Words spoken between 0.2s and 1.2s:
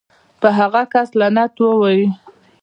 پۀ هغه کس